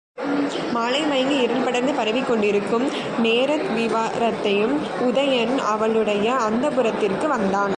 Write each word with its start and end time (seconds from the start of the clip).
மாலை 0.73 1.01
மயங்கி 1.01 1.41
இருள் 1.41 1.63
படர்ந்து 1.63 1.93
பரவிக் 1.93 2.27
கொண்டிருக்கும் 2.27 2.89
நேரத்விவரத்தையும், 3.23 4.75
உதயணன் 5.01 5.57
அவளுடைய 5.57 6.37
அந்தப்புரத்திற்கு 6.49 7.27
வந்தான். 7.27 7.69